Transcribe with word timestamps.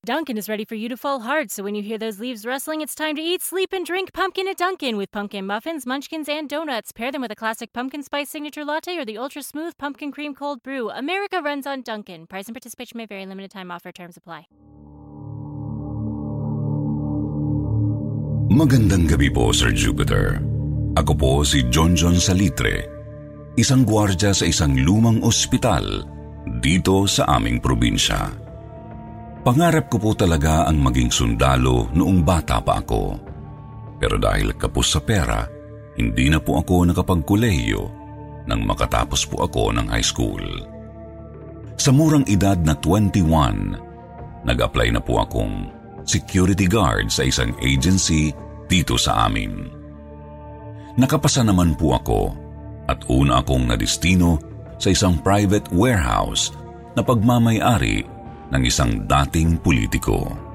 Duncan 0.00 0.38
is 0.38 0.48
ready 0.48 0.64
for 0.64 0.80
you 0.80 0.88
to 0.88 0.96
fall 0.96 1.20
hard, 1.20 1.50
so 1.50 1.62
when 1.62 1.76
you 1.76 1.84
hear 1.84 2.00
those 2.00 2.16
leaves 2.16 2.48
rustling, 2.48 2.80
it's 2.80 2.96
time 2.96 3.12
to 3.16 3.20
eat, 3.20 3.44
sleep, 3.44 3.68
and 3.68 3.84
drink 3.84 4.16
pumpkin 4.16 4.48
at 4.48 4.56
Duncan 4.56 4.96
with 4.96 5.12
pumpkin 5.12 5.44
muffins, 5.44 5.84
munchkins, 5.84 6.24
and 6.26 6.48
donuts. 6.48 6.88
Pair 6.88 7.12
them 7.12 7.20
with 7.20 7.28
a 7.30 7.36
classic 7.36 7.74
pumpkin 7.76 8.00
spice 8.02 8.32
signature 8.32 8.64
latte 8.64 8.96
or 8.96 9.04
the 9.04 9.20
ultra 9.20 9.44
smooth 9.44 9.76
pumpkin 9.76 10.08
cream 10.10 10.32
cold 10.32 10.64
brew. 10.64 10.88
America 10.88 11.44
runs 11.44 11.68
on 11.68 11.82
Duncan. 11.84 12.24
Price 12.24 12.48
and 12.48 12.56
participation 12.56 12.96
may 12.96 13.04
vary. 13.04 13.26
Limited 13.26 13.52
time 13.52 13.70
offer. 13.70 13.92
Terms 13.92 14.16
apply. 14.16 14.48
Magandang 18.48 19.04
gabi 19.04 19.28
po, 19.28 19.52
Sir 19.52 19.76
Jupiter. 19.76 20.40
Ako 20.96 21.12
po 21.12 21.44
si 21.44 21.68
John 21.68 21.92
John 21.92 22.16
Salitre, 22.16 22.88
isang 23.60 23.84
gwardya 23.84 24.32
sa 24.32 24.48
isang 24.48 24.80
lumang 24.80 25.20
ospital 25.20 26.08
dito 26.64 27.04
sa 27.04 27.36
aming 27.36 27.60
probinsya. 27.60 28.39
Pangarap 29.40 29.88
ko 29.88 29.96
po 29.96 30.12
talaga 30.12 30.68
ang 30.68 30.84
maging 30.84 31.08
sundalo 31.08 31.88
noong 31.96 32.20
bata 32.20 32.60
pa 32.60 32.84
ako. 32.84 33.16
Pero 33.96 34.20
dahil 34.20 34.52
kapos 34.52 34.92
sa 34.92 35.00
pera, 35.00 35.48
hindi 35.96 36.28
na 36.28 36.36
po 36.44 36.60
ako 36.60 36.92
nakapagkulehiyo 36.92 37.82
nang 38.44 38.68
makatapos 38.68 39.24
po 39.24 39.48
ako 39.48 39.72
ng 39.72 39.88
high 39.88 40.04
school. 40.04 40.44
Sa 41.80 41.88
murang 41.88 42.28
edad 42.28 42.60
na 42.60 42.76
21, 42.76 44.44
nag-apply 44.44 44.92
na 44.92 45.00
po 45.00 45.24
akong 45.24 45.72
security 46.04 46.68
guard 46.68 47.08
sa 47.08 47.24
isang 47.24 47.56
agency 47.64 48.36
dito 48.68 49.00
sa 49.00 49.24
amin. 49.24 49.72
Nakapasa 51.00 51.40
naman 51.40 51.80
po 51.80 51.96
ako 51.96 52.36
at 52.92 53.00
una 53.08 53.40
akong 53.40 53.64
nadistino 53.72 54.36
sa 54.76 54.92
isang 54.92 55.16
private 55.24 55.72
warehouse 55.72 56.52
na 56.92 57.00
pagmamayari 57.00 58.19
ng 58.50 58.62
isang 58.66 59.06
dating 59.06 59.58
politiko. 59.62 60.50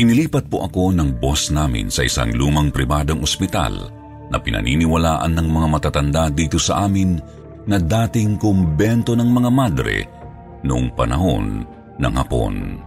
Inilipat 0.00 0.48
po 0.48 0.64
ako 0.64 0.96
ng 0.96 1.20
boss 1.20 1.52
namin 1.52 1.92
sa 1.92 2.06
isang 2.06 2.32
lumang 2.32 2.72
pribadong 2.72 3.20
ospital 3.20 3.92
na 4.30 4.38
pinaniniwalaan 4.38 5.34
ng 5.34 5.48
mga 5.50 5.66
matatanda 5.68 6.24
dito 6.30 6.56
sa 6.56 6.86
amin 6.86 7.18
na 7.68 7.76
dating 7.76 8.40
kumbento 8.40 9.12
ng 9.12 9.28
mga 9.28 9.50
madre 9.52 9.98
noong 10.64 10.88
panahon 10.96 11.66
ng 12.00 12.14
hapon. 12.16 12.80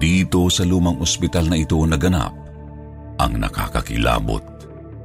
Dito 0.00 0.48
sa 0.48 0.64
lumang 0.64 0.96
ospital 1.02 1.52
na 1.52 1.60
ito 1.60 1.76
naganap 1.84 2.32
ang 3.20 3.36
nakakakilabot 3.36 4.42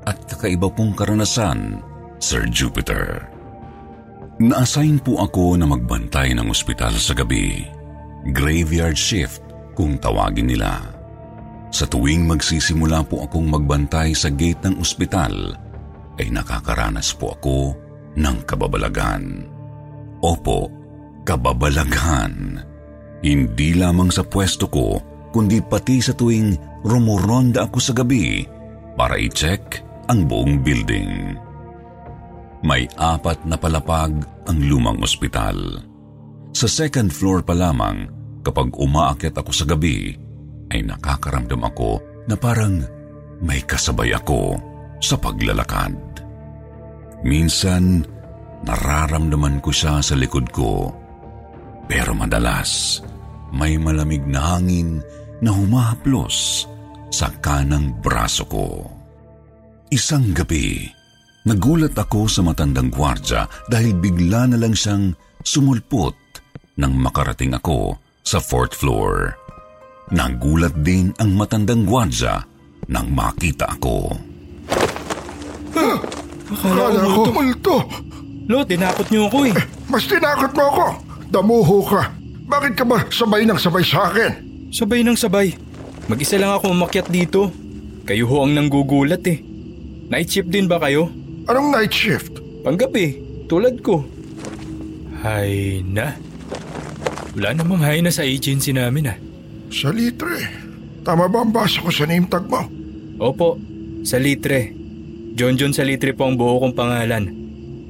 at 0.07 0.15
kakaiba 0.31 0.71
pong 0.71 0.95
karanasan, 0.95 1.83
Sir 2.23 2.47
Jupiter. 2.47 3.27
Na-assign 4.39 5.03
po 5.03 5.19
ako 5.19 5.59
na 5.59 5.67
magbantay 5.67 6.31
ng 6.37 6.47
ospital 6.47 6.95
sa 6.95 7.11
gabi 7.11 7.76
graveyard 8.31 8.97
shift 8.97 9.43
kung 9.77 9.95
tawagin 10.01 10.49
nila. 10.49 10.81
Sa 11.69 11.85
tuwing 11.85 12.25
magsisimula 12.25 13.03
po 13.05 13.27
akong 13.27 13.45
magbantay 13.47 14.15
sa 14.15 14.31
gate 14.31 14.63
ng 14.65 14.79
ospital, 14.79 15.53
ay 16.17 16.27
nakakaranas 16.33 17.13
po 17.13 17.37
ako 17.37 17.77
ng 18.17 18.37
kababalagan. 18.49 19.45
Opo, 20.25 20.71
kababalagan. 21.21 22.63
Hindi 23.21 23.77
lamang 23.77 24.09
sa 24.09 24.25
pwesto 24.25 24.65
ko, 24.65 24.97
kundi 25.29 25.61
pati 25.61 26.01
sa 26.01 26.17
tuwing 26.17 26.81
rumuronda 26.81 27.69
ako 27.69 27.77
sa 27.77 27.93
gabi 27.93 28.41
para 28.97 29.19
i-check 29.19 29.83
ang 30.09 30.25
buong 30.25 30.65
building. 30.65 31.37
May 32.65 32.89
apat 32.97 33.45
na 33.45 33.53
palapag 33.53 34.17
ang 34.49 34.57
lumang 34.65 34.97
ospital. 35.05 35.77
Sa 36.57 36.65
second 36.65 37.13
floor 37.13 37.45
pa 37.45 37.53
lamang, 37.53 38.09
kapag 38.47 38.71
umaakyat 38.79 39.35
ako 39.35 39.51
sa 39.51 39.67
gabi, 39.67 40.15
ay 40.71 40.79
nakakaramdam 40.87 41.67
ako 41.67 41.99
na 42.31 42.39
parang 42.39 42.79
may 43.43 43.59
kasabay 43.67 44.15
ako 44.15 44.55
sa 45.03 45.19
paglalakad. 45.19 45.93
Minsan, 47.27 48.07
nararamdaman 48.63 49.59
ko 49.59 49.69
siya 49.75 49.99
sa 49.99 50.15
likod 50.15 50.47
ko. 50.55 50.95
Pero 51.91 52.15
madalas, 52.15 53.03
may 53.51 53.75
malamig 53.75 54.23
na 54.23 54.55
hangin 54.55 55.03
na 55.43 55.51
humahaplos 55.51 56.67
sa 57.11 57.27
kanang 57.43 57.99
braso 57.99 58.47
ko. 58.47 58.87
Isang 59.91 60.31
gabi, 60.35 60.87
nagulat 61.47 61.95
ako 61.95 62.27
sa 62.27 62.43
matandang 62.43 62.91
gwardya 62.91 63.47
dahil 63.71 63.95
bigla 63.95 64.51
na 64.51 64.57
lang 64.59 64.75
siyang 64.75 65.15
sumulpot 65.43 66.15
nang 66.75 66.93
makarating 66.99 67.55
ako 67.55 67.95
sa 68.27 68.43
fourth 68.43 68.75
floor. 68.75 69.39
Nagulat 70.11 70.75
din 70.83 71.15
ang 71.15 71.31
matandang 71.39 71.87
gwardya 71.87 72.43
nang 72.91 73.07
makita 73.15 73.71
ako. 73.79 74.19
Ah, 75.71 75.95
akala, 76.51 76.91
akala 76.91 77.07
ko 77.07 77.31
multo. 77.31 77.75
Lo, 78.51 78.67
tinakot 78.67 79.07
niyo 79.07 79.31
ako 79.31 79.47
eh. 79.47 79.55
eh. 79.55 79.63
Mas 79.87 80.03
tinakot 80.11 80.51
mo 80.51 80.63
ako. 80.67 80.85
Damuho 81.31 81.79
ka. 81.87 82.11
Bakit 82.47 82.73
ka 82.75 82.83
ba 82.83 83.03
sabay 83.07 83.47
ng 83.47 83.59
sabay 83.59 83.83
sa 83.83 84.11
akin? 84.11 84.31
Sabay 84.75 85.07
ng 85.07 85.15
sabay. 85.15 85.55
Mag-isa 86.11 86.35
lang 86.35 86.55
ako 86.55 86.71
umakyat 86.71 87.07
dito. 87.07 87.51
Kayo 88.07 88.27
ho 88.27 88.43
ang 88.43 88.55
nanggugulat 88.55 89.23
eh. 89.27 89.39
Night 90.07 90.31
shift 90.31 90.51
din 90.51 90.67
ba 90.67 90.79
kayo? 90.79 91.11
Anong 91.47 91.75
night 91.75 91.91
shift? 91.91 92.39
Panggabi, 92.63 93.19
tulad 93.51 93.83
ko. 93.83 94.07
Hay 95.23 95.83
na. 95.83 96.26
Wala 97.37 97.53
namang 97.53 97.85
hay 97.85 98.01
na 98.01 98.09
sa 98.09 98.25
agency 98.25 98.73
namin 98.73 99.13
ah. 99.13 99.17
Sa 99.69 99.93
litre. 99.93 100.41
Tama 101.05 101.29
ba 101.29 101.45
ang 101.45 101.53
basa 101.53 101.85
ko 101.85 101.93
sa 101.93 102.09
name 102.09 102.25
tag 102.25 102.49
mo? 102.49 102.65
Opo, 103.21 103.61
sa 104.01 104.17
litre. 104.17 104.73
John 105.37 105.53
John 105.53 105.69
sa 105.69 105.85
litre 105.85 106.17
po 106.17 106.25
ang 106.25 106.33
buo 106.33 106.57
kong 106.57 106.73
pangalan. 106.73 107.29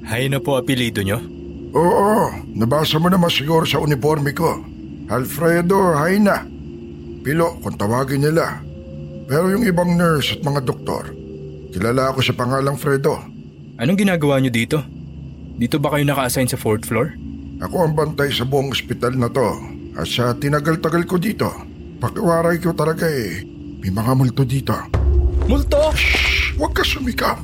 Hay 0.04 0.28
na 0.28 0.44
po 0.44 0.60
apelido 0.60 1.00
nyo? 1.00 1.24
Oo, 1.72 2.44
nabasa 2.60 3.00
mo 3.00 3.08
naman 3.08 3.32
siguro 3.32 3.64
sa 3.64 3.80
uniforme 3.80 4.36
ko. 4.36 4.60
Alfredo 5.08 5.96
Hayna. 5.96 6.44
Pilo 7.24 7.56
kung 7.64 7.80
tawagin 7.80 8.28
nila. 8.28 8.60
Pero 9.32 9.48
yung 9.52 9.64
ibang 9.64 9.96
nurse 9.96 10.36
at 10.36 10.44
mga 10.44 10.64
doktor, 10.68 11.12
kilala 11.72 12.12
ako 12.12 12.20
sa 12.20 12.36
pangalang 12.36 12.80
Fredo. 12.80 13.20
Anong 13.80 14.00
ginagawa 14.00 14.40
nyo 14.40 14.52
dito? 14.52 14.84
Dito 15.56 15.80
ba 15.80 15.96
kayo 15.96 16.04
naka-assign 16.04 16.48
sa 16.48 16.60
fourth 16.60 16.84
floor? 16.88 17.16
Ako 17.58 17.90
ang 17.90 17.94
bantay 17.98 18.30
sa 18.30 18.46
buong 18.46 18.70
ospital 18.70 19.18
na 19.18 19.30
to 19.34 19.50
at 19.98 20.06
sa 20.06 20.34
tinagal-tagal 20.38 21.04
ko 21.10 21.18
dito, 21.18 21.50
pakiwaray 21.98 22.62
ko 22.62 22.78
talaga 22.78 23.10
eh, 23.10 23.42
may 23.82 23.90
mga 23.90 24.14
multo 24.14 24.46
dito. 24.46 24.78
Multo? 25.50 25.90
Shh! 25.98 26.54
Huwag 26.58 26.74
ka 26.78 26.86
sumigaw. 26.86 27.38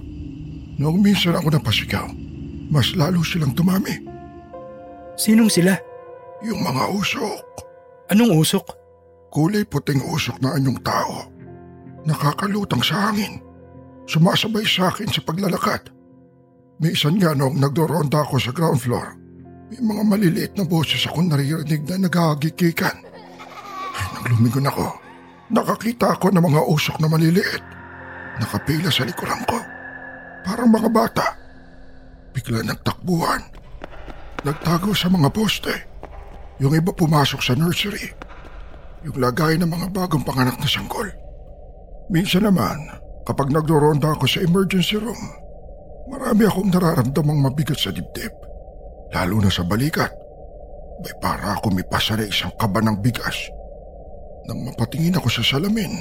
Noong 0.77 1.01
minsan 1.01 1.37
ako 1.37 1.53
napasigaw, 1.53 2.09
mas 2.69 2.93
lalo 2.97 3.21
silang 3.25 3.53
tumami. 3.53 3.93
Sinong 5.17 5.49
sila? 5.49 5.77
Yung 6.41 6.61
mga 6.61 6.93
usok. 6.93 7.45
Anong 8.09 8.41
usok? 8.41 8.65
Kulay 9.33 9.65
puting 9.65 10.01
usok 10.01 10.37
na 10.41 10.53
anyong 10.57 10.81
tao. 10.81 11.29
Nakakalutang 12.05 12.81
sa 12.85 13.09
hangin. 13.09 13.41
Sumasabay 14.05 14.65
sa 14.67 14.93
akin 14.93 15.09
sa 15.09 15.23
paglalakad. 15.25 15.89
Minsan 16.81 17.21
nga 17.21 17.31
noong 17.37 17.57
nagdoronda 17.61 18.25
ako 18.25 18.35
sa 18.41 18.51
ground 18.51 18.81
floor, 18.81 19.15
May 19.73 19.81
mga 19.81 20.03
maliliit 20.05 20.53
na 20.53 20.69
boses 20.69 21.01
akong 21.09 21.33
naririnig 21.33 21.81
na 21.89 22.05
nagagikikan. 22.05 22.93
Ay, 23.97 24.05
nang 24.13 24.25
lumingon 24.29 24.69
ako, 24.69 25.01
nakakita 25.49 26.13
ako 26.13 26.29
ng 26.29 26.45
mga 26.45 26.61
usok 26.69 27.01
na 27.01 27.09
maliliit. 27.09 27.63
Nakapila 28.37 28.93
sa 28.93 29.01
likuran 29.01 29.41
ko. 29.49 29.57
Parang 30.45 30.69
mga 30.69 30.89
bata. 30.93 31.25
Bigla 32.37 32.61
nagtakbuhan. 32.69 33.41
Nagtago 34.45 34.93
sa 34.93 35.09
mga 35.09 35.33
poste. 35.33 35.73
Yung 36.61 36.77
iba 36.77 36.93
pumasok 36.93 37.41
sa 37.41 37.57
nursery. 37.57 38.13
Yung 39.09 39.17
lagay 39.17 39.57
ng 39.57 39.73
mga 39.73 39.89
bagong 39.89 40.21
panganak 40.21 40.53
na 40.61 40.69
sanggol. 40.69 41.09
Minsan 42.13 42.45
naman, 42.45 42.77
kapag 43.25 43.49
nagdoronda 43.49 44.13
ako 44.13 44.29
sa 44.29 44.45
emergency 44.45 45.01
room, 45.01 45.33
marami 46.13 46.45
akong 46.45 46.69
nararamdamang 46.69 47.41
mabigat 47.41 47.81
sa 47.81 47.89
dibdib. 47.89 48.52
Lalo 49.13 49.45
na 49.45 49.53
sa 49.53 49.61
balikat. 49.61 50.09
May 51.05 51.13
para 51.21 51.57
ako 51.57 51.69
may 51.69 51.85
pasa 51.85 52.17
na 52.17 52.25
isang 52.25 52.53
kaba 52.57 52.81
ng 52.81 52.97
bigas. 52.99 53.49
Nang 54.49 54.65
mapatingin 54.67 55.15
ako 55.15 55.29
sa 55.29 55.45
salamin, 55.45 55.93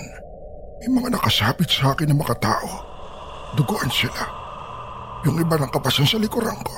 may 0.82 0.90
mga 0.90 1.14
nakasapit 1.14 1.68
sa 1.70 1.94
akin 1.94 2.10
ng 2.10 2.18
mga 2.18 2.36
tao. 2.42 2.70
Duguan 3.54 3.92
sila. 3.92 4.24
Yung 5.28 5.38
iba 5.38 5.54
ng 5.54 5.70
kapasan 5.70 6.08
sa 6.08 6.18
likuran 6.18 6.58
ko. 6.64 6.76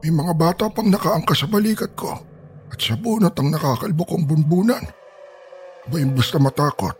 May 0.00 0.14
mga 0.14 0.32
bata 0.38 0.64
pang 0.70 0.88
nakaangka 0.88 1.34
sa 1.34 1.50
balikat 1.50 1.92
ko 1.98 2.14
at 2.70 2.78
sa 2.78 2.94
bunot 2.94 3.34
ang 3.36 3.50
nakakalbo 3.50 4.06
kong 4.06 4.24
bunbunan. 4.24 4.84
Ba 5.86 5.98
basta 6.14 6.38
matakot, 6.38 6.98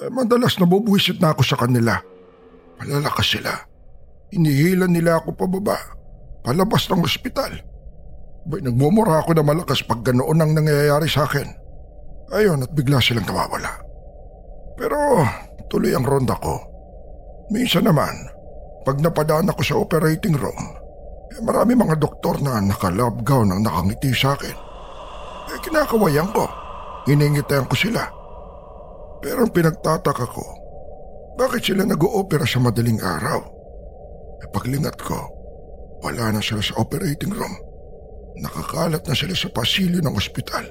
eh, 0.00 0.10
madalas 0.12 0.56
nabubuwisit 0.56 1.20
na 1.20 1.32
ako 1.32 1.42
sa 1.44 1.56
kanila. 1.56 1.96
Malalakas 2.80 3.36
sila. 3.36 3.52
Inihilan 4.32 4.92
nila 4.92 5.20
ako 5.20 5.36
pababa, 5.36 5.99
palabas 6.40 6.88
ng 6.88 7.04
ospital. 7.04 7.52
Ba'y 8.48 8.64
nagmumura 8.64 9.20
ako 9.20 9.36
na 9.36 9.44
malakas 9.44 9.84
pag 9.84 10.00
ganoon 10.00 10.40
ang 10.40 10.52
nangyayari 10.56 11.06
sa 11.06 11.28
akin. 11.28 11.48
Ayun 12.32 12.64
at 12.64 12.72
bigla 12.72 13.02
silang 13.02 13.26
nawawala. 13.28 13.72
Pero 14.80 14.96
tuloy 15.68 15.92
ang 15.92 16.06
ronda 16.08 16.38
ko. 16.40 16.56
Minsan 17.52 17.84
naman, 17.90 18.14
pag 18.86 18.96
napadaan 19.02 19.50
ako 19.50 19.60
sa 19.60 19.76
operating 19.76 20.38
room, 20.38 20.60
eh, 21.34 21.40
marami 21.44 21.76
mga 21.76 21.98
doktor 22.00 22.40
na 22.40 22.62
naka-love 22.62 23.20
gown 23.26 23.52
ang 23.52 23.60
nakangiti 23.66 24.14
sa 24.14 24.38
akin. 24.38 24.56
Eh, 25.50 25.58
kinakawayan 25.60 26.30
ko. 26.30 26.46
Iningitayan 27.10 27.66
ko 27.66 27.74
sila. 27.74 28.06
Pero 29.20 29.44
ang 29.44 29.52
pinagtataka 29.52 30.26
ko, 30.30 30.44
bakit 31.36 31.72
sila 31.72 31.84
nag-oopera 31.84 32.46
sa 32.46 32.62
madaling 32.62 33.00
araw? 33.02 33.40
E 34.40 34.44
paglingat 34.48 34.96
ko, 35.00 35.39
wala 36.00 36.36
na 36.36 36.40
sila 36.40 36.60
sa 36.64 36.76
operating 36.80 37.32
room. 37.32 37.54
Nakakalat 38.40 39.04
na 39.04 39.14
sila 39.14 39.36
sa 39.36 39.48
pasilyo 39.52 40.00
ng 40.00 40.16
ospital. 40.16 40.64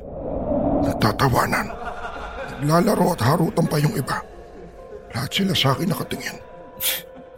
Nagtatawanan. 0.86 1.70
Naglalaro 2.60 3.14
at 3.14 3.22
harutan 3.22 3.66
pa 3.70 3.78
yung 3.78 3.94
iba. 3.94 4.20
Lahat 5.14 5.32
sila 5.32 5.54
sa 5.54 5.74
akin 5.74 5.90
nakatingin. 5.90 6.38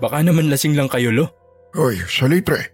Baka 0.01 0.23
naman 0.23 0.49
lasing 0.49 0.73
lang 0.73 0.89
kayo, 0.89 1.13
lo. 1.13 1.29
Hoy, 1.77 1.99
salitre. 2.07 2.73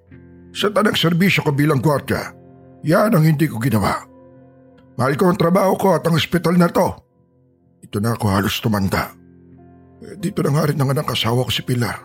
Sa 0.55 0.73
tanang 0.73 0.97
serbisyo 0.97 1.45
ko 1.45 1.51
bilang 1.53 1.83
gwardya, 1.83 2.33
yan 2.81 3.13
ang 3.13 3.25
hindi 3.25 3.45
ko 3.45 3.61
ginawa. 3.61 4.05
Mahal 4.97 5.13
ko 5.13 5.29
ang 5.29 5.37
trabaho 5.37 5.77
ko 5.77 5.87
at 5.93 6.05
ang 6.09 6.17
ospital 6.17 6.57
na 6.57 6.71
to. 6.71 6.87
Ito 7.85 8.01
na 8.01 8.17
ako 8.17 8.25
halos 8.33 8.57
tumanda. 8.57 9.13
Eh, 10.01 10.17
dito 10.17 10.41
na 10.41 10.49
nga 10.53 10.65
rin 10.65 10.77
ang 10.81 10.89
anak 10.89 11.13
asawa 11.13 11.45
ko 11.45 11.51
si 11.53 11.61
Pilar. 11.61 12.01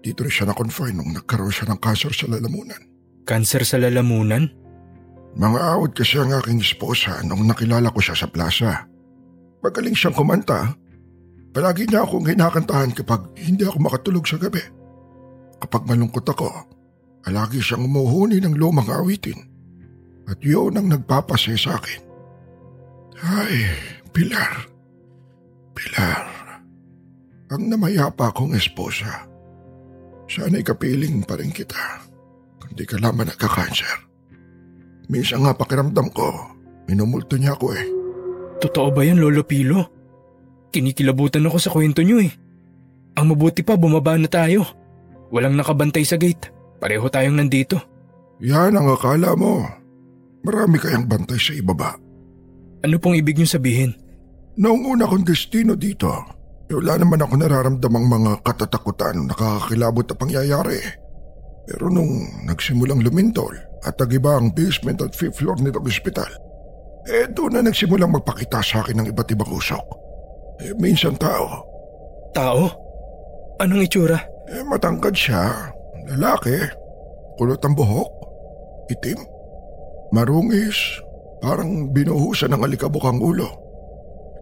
Dito 0.00 0.24
rin 0.24 0.32
siya 0.32 0.48
na-confine 0.48 0.96
nung 0.96 1.12
nagkaroon 1.12 1.52
siya 1.52 1.68
ng 1.72 1.80
cancer 1.80 2.12
sa 2.16 2.26
lalamunan. 2.28 2.80
Cancer 3.28 3.62
sa 3.68 3.76
lalamunan? 3.76 4.48
Mga 5.36 5.60
awad 5.60 5.92
kasi 5.94 6.18
ang 6.18 6.34
aking 6.34 6.58
esposa 6.58 7.20
nung 7.22 7.44
nakilala 7.46 7.92
ko 7.92 8.00
siya 8.02 8.16
sa 8.16 8.26
plaza. 8.26 8.88
Magaling 9.60 9.94
siyang 9.94 10.16
kumanta. 10.16 10.74
Palagi 11.52 11.86
niya 11.86 12.02
akong 12.02 12.26
hinakantahan 12.26 12.96
kapag 12.96 13.30
hindi 13.38 13.62
ako 13.62 13.78
makatulog 13.78 14.24
sa 14.24 14.40
gabi. 14.40 14.62
Kapag 15.60 15.84
malungkot 15.84 16.24
ako, 16.24 16.48
palagi 17.20 17.60
siyang 17.60 17.84
umuhuni 17.84 18.40
ng 18.40 18.56
lumang 18.56 18.88
awitin. 18.88 19.38
At 20.26 20.40
yun 20.40 20.78
ang 20.78 20.88
nagpapasaya 20.88 21.58
sa 21.58 21.76
akin. 21.76 22.00
Ay, 23.20 23.68
Pilar. 24.10 24.66
Pilar. 25.76 26.26
Ang 27.50 27.68
namayapa 27.70 28.30
akong 28.30 28.54
esposa. 28.56 29.29
Sana'y 30.30 30.62
kapiling 30.62 31.26
pa 31.26 31.34
rin 31.34 31.50
kita. 31.50 32.06
Kundi 32.62 32.86
ka 32.86 33.02
lamang 33.02 33.26
nagka-cancer. 33.26 34.06
Minsan 35.10 35.42
nga 35.42 35.58
pakiramdam 35.58 36.06
ko, 36.14 36.54
minumulto 36.86 37.34
niya 37.34 37.58
ako 37.58 37.74
eh. 37.74 37.86
Totoo 38.62 38.94
ba 38.94 39.02
yan, 39.02 39.18
Lolo 39.18 39.42
Pilo? 39.42 39.90
Kinikilabutan 40.70 41.42
ako 41.50 41.58
sa 41.58 41.74
kwento 41.74 42.06
niyo 42.06 42.22
eh. 42.22 42.30
Ang 43.18 43.34
mabuti 43.34 43.66
pa, 43.66 43.74
bumaba 43.74 44.14
na 44.14 44.30
tayo. 44.30 44.62
Walang 45.34 45.58
nakabantay 45.58 46.06
sa 46.06 46.14
gate. 46.14 46.54
Pareho 46.78 47.10
tayong 47.10 47.42
nandito. 47.42 47.82
Yan 48.38 48.78
ang 48.78 48.86
akala 48.86 49.34
mo. 49.34 49.66
Marami 50.46 50.78
kayang 50.78 51.10
bantay 51.10 51.42
sa 51.42 51.58
ibaba. 51.58 51.98
Ano 52.86 52.96
pong 53.02 53.18
ibig 53.18 53.34
niyo 53.34 53.50
sabihin? 53.50 53.92
Noong 54.56 54.94
una 54.94 55.04
kong 55.10 55.26
destino 55.26 55.74
dito, 55.74 56.08
wala 56.70 57.02
naman 57.02 57.18
ako 57.18 57.34
nararamdamang 57.34 58.06
mga 58.06 58.32
katatakutan 58.46 59.26
nakakakilabot 59.26 60.06
na 60.06 60.16
pangyayari. 60.16 60.80
Pero 61.66 61.90
nung 61.90 62.26
nagsimulang 62.46 63.02
lumintol 63.02 63.54
at 63.86 63.98
nagiba 63.98 64.38
ang 64.38 64.54
basement 64.54 65.02
at 65.02 65.14
fifth 65.14 65.42
floor 65.42 65.58
nitong 65.58 65.86
ospital, 65.86 66.30
eh 67.10 67.26
doon 67.30 67.58
na 67.58 67.70
nagsimulang 67.70 68.12
magpakita 68.14 68.62
sa 68.62 68.82
akin 68.82 69.02
ng 69.02 69.06
iba't 69.10 69.30
ibang 69.34 69.50
usok. 69.50 69.82
Eh, 70.60 70.74
minsan 70.76 71.16
tao. 71.16 71.64
Tao? 72.36 72.68
Anong 73.58 73.86
itsura? 73.88 74.20
Eh, 74.50 74.62
matangkad 74.66 75.16
siya. 75.16 75.72
Lalaki. 76.10 76.58
Kulot 77.40 77.62
ang 77.64 77.74
buhok. 77.74 78.10
Itim. 78.92 79.18
Marungis, 80.10 80.76
parang 81.40 81.88
binuhusan 81.94 82.52
ng 82.52 82.62
alikabok 82.66 83.08
ang 83.08 83.22
ulo. 83.22 83.48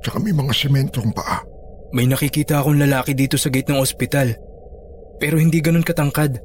Tsaka 0.01 0.19
may 0.19 0.33
mga 0.33 0.53
sementong 0.55 1.13
paa. 1.13 1.58
May 1.89 2.05
nakikita 2.05 2.61
akong 2.61 2.77
lalaki 2.77 3.17
dito 3.17 3.41
sa 3.41 3.49
gate 3.49 3.73
ng 3.73 3.81
ospital. 3.81 4.37
Pero 5.17 5.41
hindi 5.41 5.65
ganun 5.65 5.87
katangkad. 5.87 6.37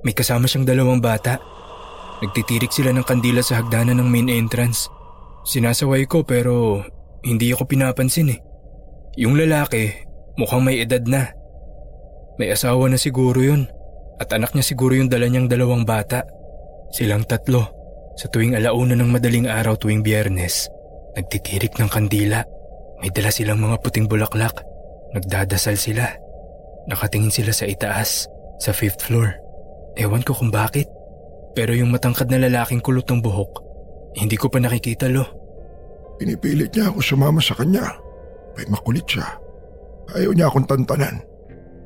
May 0.00 0.16
kasama 0.16 0.48
siyang 0.48 0.64
dalawang 0.64 1.04
bata. 1.04 1.36
Nagtitirik 2.24 2.72
sila 2.72 2.96
ng 2.96 3.04
kandila 3.04 3.44
sa 3.44 3.60
hagdanan 3.60 4.00
ng 4.00 4.08
main 4.08 4.32
entrance. 4.32 4.88
Sinasaway 5.44 6.08
ko 6.08 6.24
pero 6.24 6.80
hindi 7.20 7.52
ako 7.52 7.68
pinapansin 7.68 8.32
eh. 8.32 8.40
Yung 9.20 9.36
lalaki, 9.36 9.92
mukhang 10.40 10.64
may 10.64 10.80
edad 10.80 11.04
na. 11.04 11.28
May 12.40 12.52
asawa 12.52 12.88
na 12.88 12.96
siguro 12.96 13.40
yun. 13.44 13.68
At 14.16 14.32
anak 14.32 14.56
niya 14.56 14.64
siguro 14.64 14.96
yung 14.96 15.12
dala 15.12 15.28
niyang 15.28 15.48
dalawang 15.48 15.84
bata. 15.84 16.24
Silang 16.96 17.28
tatlo. 17.28 17.68
Sa 18.16 18.32
tuwing 18.32 18.56
alauna 18.56 18.96
ng 18.96 19.12
madaling 19.12 19.44
araw 19.44 19.76
tuwing 19.76 20.00
biyernes, 20.00 20.72
nagtitirik 21.12 21.76
ng 21.76 21.92
kandila. 21.92 22.40
May 23.00 23.12
dala 23.12 23.28
silang 23.28 23.60
mga 23.60 23.80
puting 23.84 24.08
bulaklak. 24.08 24.64
Nagdadasal 25.12 25.76
sila. 25.76 26.08
Nakatingin 26.88 27.34
sila 27.34 27.52
sa 27.52 27.68
itaas, 27.68 28.30
sa 28.62 28.70
fifth 28.72 29.04
floor. 29.04 29.36
Ewan 29.96 30.24
ko 30.24 30.32
kung 30.36 30.52
bakit. 30.52 30.88
Pero 31.56 31.72
yung 31.72 31.92
matangkad 31.92 32.28
na 32.28 32.40
lalaking 32.40 32.84
kulot 32.84 33.08
ng 33.08 33.24
buhok, 33.24 33.64
hindi 34.20 34.36
ko 34.36 34.52
pa 34.52 34.60
nakikita 34.60 35.08
lo. 35.08 35.24
Pinipilit 36.20 36.72
niya 36.72 36.92
ako 36.92 37.00
sumama 37.00 37.40
sa 37.40 37.56
kanya. 37.56 37.96
May 38.56 38.68
makulit 38.68 39.04
siya. 39.08 39.24
Ayaw 40.16 40.32
niya 40.32 40.48
akong 40.48 40.68
tantanan. 40.68 41.20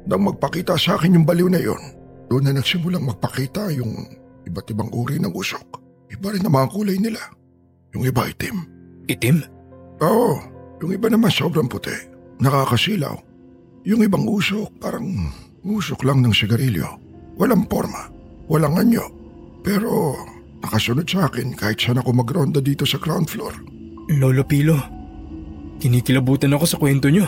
Nang 0.07 0.27
magpakita 0.27 0.75
sa 0.75 0.99
akin 0.99 1.19
yung 1.19 1.27
baliw 1.27 1.51
na 1.51 1.63
yon, 1.63 1.79
doon 2.31 2.51
na 2.51 2.55
nagsimulang 2.55 3.07
magpakita 3.07 3.71
yung 3.75 3.95
iba't 4.47 4.67
ibang 4.71 4.91
uri 4.95 5.19
ng 5.19 5.35
usok. 5.35 5.67
Iba 6.11 6.35
rin 6.35 6.47
ang 6.47 6.55
mga 6.55 6.71
kulay 6.75 6.99
nila. 6.99 7.23
Yung 7.95 8.07
iba 8.07 8.27
itim. 8.27 8.67
Itim? 9.07 9.43
Oo, 10.03 10.39
yung 10.81 10.91
iba 10.93 11.07
naman 11.13 11.31
sobrang 11.33 11.69
puti. 11.69 11.95
Nakakasilaw. 12.41 13.17
Yung 13.85 14.01
ibang 14.05 14.25
usok 14.29 14.81
parang 14.81 15.31
usok 15.65 16.05
lang 16.05 16.25
ng 16.25 16.33
sigarilyo. 16.33 16.89
Walang 17.37 17.69
forma, 17.69 18.09
walang 18.49 18.77
anyo. 18.77 19.05
Pero 19.61 20.17
nakasunod 20.61 21.09
sa 21.09 21.29
akin 21.29 21.57
kahit 21.57 21.81
saan 21.81 22.01
ako 22.01 22.13
magronda 22.13 22.61
dito 22.61 22.85
sa 22.85 23.01
ground 23.01 23.29
floor. 23.29 23.53
Lolo 24.17 24.45
Pilo, 24.45 24.77
kinikilabutan 25.81 26.53
ako 26.57 26.65
sa 26.65 26.81
kwento 26.81 27.09
nyo. 27.09 27.25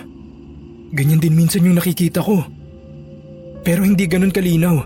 Ganyan 0.93 1.21
din 1.21 1.37
minsan 1.37 1.65
yung 1.65 1.81
nakikita 1.81 2.21
ko. 2.21 2.45
Pero 3.65 3.85
hindi 3.85 4.05
ganun 4.05 4.35
kalinaw. 4.35 4.77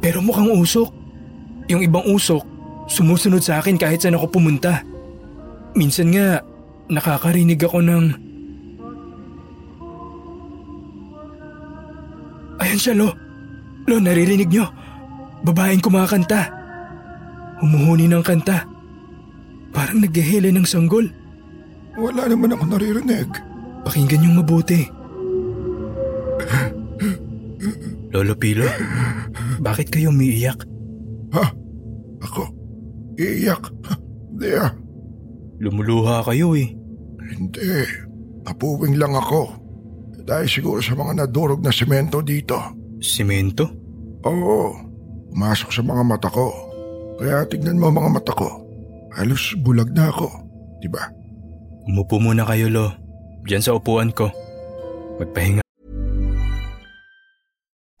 Pero 0.00 0.24
mukhang 0.24 0.52
usok. 0.52 0.88
Yung 1.68 1.80
ibang 1.80 2.04
usok, 2.04 2.54
Sumusunod 2.84 3.40
sa 3.40 3.60
akin 3.60 3.80
kahit 3.80 4.04
saan 4.04 4.16
ako 4.16 4.36
pumunta. 4.36 4.84
Minsan 5.72 6.12
nga, 6.12 6.44
nakakarinig 6.88 7.60
ako 7.60 7.78
ng... 7.80 8.04
Ayan 12.60 12.80
siya, 12.80 12.94
Lo. 12.96 13.12
Lo, 13.84 14.00
naririnig 14.00 14.48
nyo. 14.48 14.66
Babaeng 15.44 15.84
kumakanta. 15.84 16.48
Humuhuni 17.60 18.08
ng 18.08 18.24
kanta. 18.24 18.64
Parang 19.74 20.00
naghihili 20.00 20.54
ng 20.54 20.64
sanggol. 20.64 21.10
Wala 21.98 22.30
naman 22.30 22.54
ako 22.54 22.64
naririnig. 22.70 23.28
Pakinggan 23.84 24.24
yung 24.24 24.38
mabuti. 24.40 24.88
Lolo 28.14 28.34
Pilo, 28.38 28.70
bakit 29.58 29.90
kayo 29.90 30.14
umiiyak? 30.14 30.62
Ha? 31.34 31.44
Ako? 32.22 32.46
Iiyak? 33.18 33.62
Ah. 33.90 33.98
Lumuluha 35.64 36.20
kayo 36.28 36.52
eh. 36.52 36.68
Hindi. 37.24 37.64
Napuwing 38.44 39.00
lang 39.00 39.16
ako. 39.16 39.64
Dahil 40.24 40.44
siguro 40.44 40.84
sa 40.84 40.92
mga 40.92 41.24
nadurog 41.24 41.64
na 41.64 41.72
semento 41.72 42.20
dito. 42.20 42.56
Simento? 43.00 43.64
Oo. 44.28 44.76
Pumasok 45.32 45.72
sa 45.72 45.80
mga 45.80 46.02
mata 46.04 46.28
ko. 46.28 46.52
Kaya 47.16 47.48
tignan 47.48 47.80
mo 47.80 47.88
mga 47.88 48.10
mata 48.12 48.32
ko. 48.36 48.60
Halos 49.16 49.56
bulag 49.64 49.88
na 49.96 50.12
ako. 50.12 50.28
Diba? 50.84 51.08
Umupo 51.88 52.20
muna 52.20 52.44
kayo, 52.44 52.68
Lo. 52.68 52.92
Diyan 53.48 53.64
sa 53.64 53.76
upuan 53.76 54.12
ko. 54.12 54.28
Magpahinga. 55.20 55.63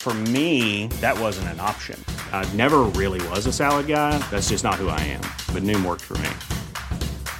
For 0.00 0.16
me, 0.32 0.88
that 1.04 1.12
wasn't 1.20 1.52
an 1.52 1.60
option. 1.60 2.00
I 2.32 2.48
never 2.56 2.88
really 2.96 3.20
was 3.28 3.44
a 3.44 3.52
salad 3.52 3.84
guy. 3.84 4.16
That's 4.32 4.48
just 4.48 4.64
not 4.64 4.80
who 4.80 4.88
I 4.88 4.96
am. 5.12 5.20
But 5.52 5.60
Noom 5.60 5.84
worked 5.84 6.00
for 6.00 6.16
me. 6.24 6.32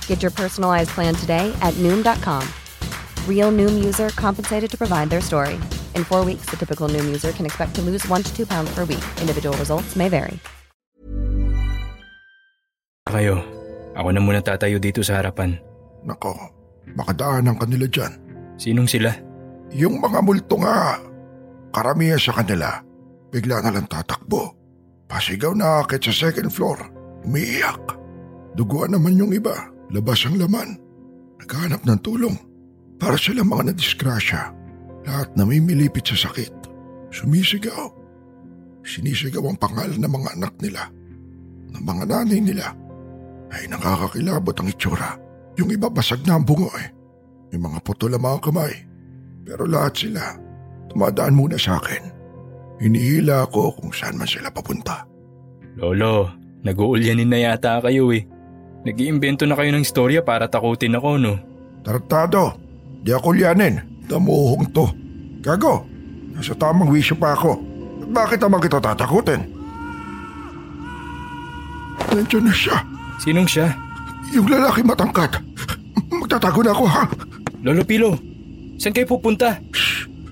Get 0.05 0.21
your 0.21 0.29
personalized 0.29 0.93
plan 0.93 1.17
today 1.17 1.49
at 1.65 1.73
Noom.com. 1.81 2.45
Real 3.25 3.49
Noom 3.49 3.81
user 3.81 4.13
compensated 4.13 4.69
to 4.69 4.77
provide 4.77 5.09
their 5.09 5.25
story. 5.25 5.57
In 5.97 6.05
four 6.05 6.21
weeks, 6.21 6.53
the 6.53 6.61
typical 6.61 6.85
Noom 6.93 7.09
user 7.09 7.33
can 7.33 7.49
expect 7.49 7.73
to 7.81 7.83
lose 7.83 8.05
one 8.13 8.21
to 8.21 8.33
two 8.37 8.45
pounds 8.45 8.69
per 8.77 8.85
week. 8.85 9.05
Individual 9.25 9.57
results 9.57 9.97
may 9.97 10.13
vary. 10.13 10.37
Kayo, 13.09 13.41
ako 13.97 14.09
na 14.13 14.21
muna 14.21 14.45
tatayo 14.45 14.77
dito 14.77 15.01
sa 15.01 15.17
harapan. 15.17 15.57
Nako, 16.05 16.37
makadaanan 16.93 17.57
ka 17.57 17.65
nila 17.65 17.89
dyan. 17.89 18.21
Sinong 18.61 18.87
sila? 18.87 19.17
Yung 19.73 19.97
mga 19.97 20.21
multo 20.21 20.61
nga. 20.61 21.01
Karamihan 21.71 22.19
sa 22.19 22.35
kanila, 22.35 22.83
bigla 23.31 23.63
na 23.63 23.71
lang 23.71 23.87
tatakbo. 23.87 24.59
Pasigaw 25.11 25.55
na 25.55 25.83
akit 25.83 26.07
sa 26.07 26.31
second 26.31 26.51
floor. 26.51 26.79
Umiiyak. 27.27 27.83
Duguan 28.55 28.95
naman 28.95 29.19
yung 29.19 29.35
iba. 29.35 29.71
Labas 29.91 30.23
ang 30.27 30.39
laman. 30.39 30.79
Naghahanap 31.43 31.83
ng 31.83 32.01
tulong. 32.03 32.37
Para 32.99 33.19
sila 33.19 33.43
mga 33.43 33.75
nadisgrasya. 33.75 34.43
Lahat 35.07 35.35
namimilipit 35.35 36.07
sa 36.07 36.29
sakit. 36.31 36.53
Sumisigaw. 37.11 37.91
Sinisigaw 38.87 39.43
ang 39.51 39.59
pangalan 39.59 39.99
ng 39.99 40.13
mga 40.13 40.29
anak 40.39 40.55
nila. 40.63 40.91
Ng 41.75 41.83
mga 41.83 42.05
nanay 42.07 42.41
nila. 42.43 42.67
Ay 43.51 43.67
nakakakilabot 43.67 44.55
ang 44.59 44.69
itsura. 44.71 45.11
Yung 45.59 45.75
iba 45.75 45.91
basag 45.91 46.23
na 46.23 46.39
ang 46.39 46.47
bungo 46.47 46.71
eh. 46.79 46.89
May 47.51 47.59
mga 47.59 47.83
putol 47.83 48.15
ang 48.15 48.23
mga 48.23 48.39
kamay. 48.47 48.75
Pero 49.43 49.67
lahat 49.67 50.07
sila, 50.07 50.39
tumadaan 50.91 51.39
muna 51.39 51.57
sa 51.57 51.79
akin. 51.79 52.11
Hinihila 52.81 53.47
ako 53.47 53.77
kung 53.79 53.93
saan 53.95 54.17
man 54.17 54.27
sila 54.27 54.51
papunta. 54.51 55.05
Lolo, 55.79 56.33
nag-uulyanin 56.67 57.29
na 57.29 57.39
yata 57.39 57.79
kayo 57.85 58.11
eh. 58.11 58.27
Nag-iimbento 58.83 59.45
na 59.45 59.55
kayo 59.55 59.71
ng 59.71 59.85
istorya 59.85 60.25
para 60.25 60.49
takutin 60.49 60.97
ako, 60.97 61.21
no? 61.21 61.37
Tartado, 61.85 62.57
di 63.05 63.13
ako 63.13 63.37
lianin. 63.37 63.81
Damuhong 64.09 64.67
to. 64.73 64.89
Gago, 65.45 65.85
nasa 66.35 66.57
tamang 66.57 66.91
wisyo 66.91 67.15
pa 67.15 67.37
ako. 67.37 67.61
Bakit 68.11 68.43
naman 68.43 68.65
kita 68.65 68.83
tatakutin? 68.83 69.45
Nandiyan 72.11 72.45
na 72.49 72.55
siya. 72.57 72.77
Sinong 73.23 73.47
siya? 73.47 73.71
Yung 74.35 74.51
lalaki 74.51 74.83
matangkad. 74.83 75.39
Magtatago 76.11 76.65
na 76.65 76.73
ako 76.75 76.85
ha. 76.89 77.05
Lolo 77.61 77.85
Pilo, 77.85 78.17
saan 78.81 78.97
kayo 78.97 79.07
pupunta? 79.07 79.61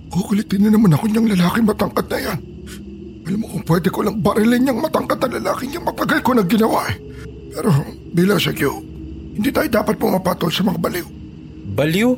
Kukulitin 0.09 0.67
na 0.67 0.71
naman 0.73 0.97
ako 0.97 1.05
niyang 1.09 1.29
lalaki 1.29 1.61
matangkad 1.61 2.07
na 2.09 2.19
yan. 2.19 2.39
Alam 3.29 3.39
mo 3.45 3.47
kung 3.53 3.65
pwede 3.69 3.89
ko 3.93 4.01
lang 4.01 4.17
barilin 4.25 4.61
niyang 4.65 4.81
matangkad 4.81 5.21
na 5.21 5.37
lalaki 5.37 5.69
niyang 5.69 5.85
matagal 5.85 6.19
ko 6.25 6.33
na 6.33 6.43
ginawa 6.49 6.89
eh. 6.89 6.97
Pero 7.53 7.69
bilang 8.17 8.41
sa 8.41 8.57
Q, 8.57 8.61
hindi 9.37 9.53
tayo 9.53 9.69
dapat 9.69 10.01
pumapatol 10.01 10.49
sa 10.49 10.65
mga 10.65 10.81
baliw. 10.81 11.07
Baliw? 11.77 12.11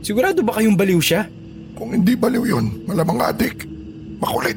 Sigurado 0.00 0.40
ba 0.40 0.56
kayong 0.56 0.74
baliw 0.74 0.98
siya? 0.98 1.28
Kung 1.76 1.92
hindi 1.92 2.16
baliw 2.16 2.44
yon, 2.48 2.88
malamang 2.88 3.20
adik. 3.28 3.68
Makulit. 4.18 4.56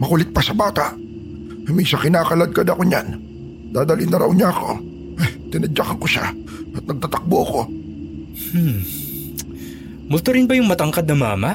Makulit 0.00 0.32
pa 0.32 0.40
sa 0.40 0.56
bata. 0.56 0.96
Minsan 1.68 2.00
kinakalagkad 2.02 2.66
ako 2.66 2.82
niyan. 2.82 3.08
Dadalhin 3.70 4.10
na 4.10 4.18
raw 4.18 4.30
niya 4.32 4.50
ako. 4.50 4.80
Eh, 5.22 5.30
tinadyakan 5.52 5.96
ko 6.00 6.06
siya 6.08 6.26
at 6.72 6.84
nagtatakbo 6.88 7.36
ako. 7.44 7.60
Hmm. 8.52 8.80
Multo 10.08 10.28
rin 10.34 10.48
ba 10.48 10.56
yung 10.56 10.68
matangkad 10.68 11.06
na 11.06 11.16
mama? 11.16 11.50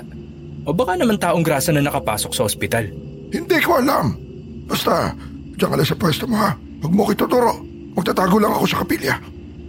O 0.67 0.75
baka 0.75 0.99
naman 0.99 1.15
taong 1.15 1.47
grasa 1.47 1.71
na 1.71 1.79
nakapasok 1.79 2.35
sa 2.35 2.43
ospital? 2.43 2.91
Hindi 3.31 3.57
ko 3.63 3.79
alam. 3.79 4.19
Basta, 4.67 5.15
diyan 5.55 5.69
ka 5.71 5.75
lang 5.79 5.87
sa 5.87 5.95
pwesto 5.95 6.27
mo 6.27 6.35
ha. 6.35 6.59
Huwag 6.83 6.91
mo 6.91 7.07
kituturo. 7.07 7.63
Magtatago 7.95 8.35
lang 8.35 8.51
ako 8.51 8.65
sa 8.67 8.83
kapilya. 8.83 9.15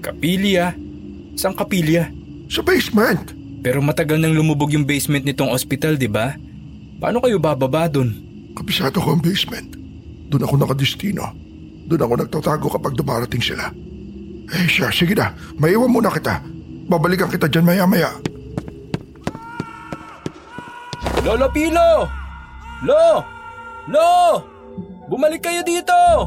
Kapilya? 0.03 0.75
Saan 1.39 1.55
kapilya? 1.55 2.11
Sa 2.51 2.67
basement. 2.67 3.31
Pero 3.63 3.79
matagal 3.79 4.19
nang 4.19 4.35
lumubog 4.35 4.75
yung 4.75 4.83
basement 4.83 5.23
nitong 5.23 5.55
ospital, 5.55 5.95
di 5.95 6.11
ba? 6.11 6.35
Paano 6.99 7.23
kayo 7.23 7.39
bababa 7.39 7.87
dun? 7.87 8.11
Kabisado 8.59 8.99
ko 8.99 9.15
ang 9.15 9.23
basement. 9.23 9.79
Doon 10.35 10.51
ako 10.51 10.55
nakadestino. 10.59 11.31
Doon 11.87 12.03
ako 12.03 12.15
nagtatago 12.27 12.67
kapag 12.75 12.99
dumarating 12.99 13.41
sila. 13.41 13.71
Eh 14.51 14.67
siya, 14.67 14.91
sige 14.91 15.15
na. 15.15 15.31
Maiwan 15.63 15.95
muna 15.95 16.11
kita. 16.11 16.43
Babalikan 16.91 17.31
kita 17.31 17.47
dyan 17.47 17.65
maya-maya. 17.71 18.11
Lolo 21.29 21.45
Pilo! 21.53 22.09
Lo! 22.89 23.21
Lo! 23.93 24.09
Bumalik 25.13 25.45
kayo 25.45 25.61
dito! 25.61 26.25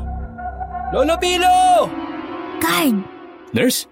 Lolo 0.94 1.18
Pilo! 1.18 1.90
Guard, 2.62 3.02
Nurse, 3.50 3.90